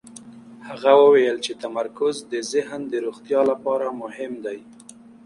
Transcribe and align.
هغه 0.67 0.91
وویل 1.03 1.37
چې 1.45 1.51
تمرکز 1.63 2.15
د 2.31 2.33
ذهن 2.51 2.81
د 2.87 2.93
روغتیا 3.05 3.41
لپاره 3.51 3.87
مهم 4.01 4.33
دی. 4.45 4.59